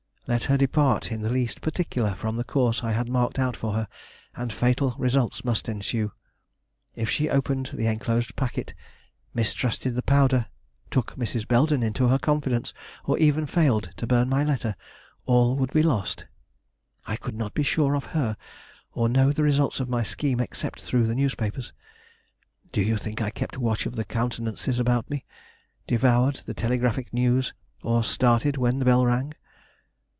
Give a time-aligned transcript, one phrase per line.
[0.27, 3.73] Let her depart in the least particular from the course I had marked out for
[3.73, 3.89] her,
[4.33, 6.13] and fatal results must ensue.
[6.95, 8.73] If she opened the enclosed packet,
[9.33, 10.45] mistrusted the powder,
[10.89, 11.45] took Mrs.
[11.45, 14.77] Belden into her confidence, or even failed to burn my letter,
[15.25, 16.27] all would be lost.
[17.05, 18.37] I could not be sure of her
[18.93, 21.73] or know the result of my scheme except through the newspapers.
[22.71, 25.25] Do you think I kept watch of the countenances about me?
[25.87, 29.33] devoured the telegraphic news, or started when the bell rang?